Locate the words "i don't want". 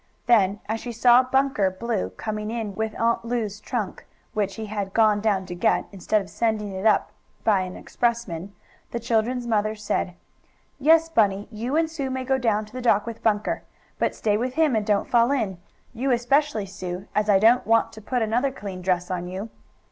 17.29-17.93